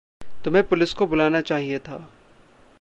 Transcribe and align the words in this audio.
तुम्हें 0.45 0.67
पुलिस 0.67 0.93
को 0.93 1.07
बुलाना 1.07 1.41
चाहिए 1.41 1.79
था। 1.79 2.09